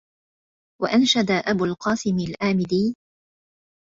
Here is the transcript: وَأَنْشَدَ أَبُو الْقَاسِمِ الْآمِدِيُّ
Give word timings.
وَأَنْشَدَ 0.81 1.31
أَبُو 1.31 1.65
الْقَاسِمِ 1.65 2.17
الْآمِدِيُّ 2.19 2.95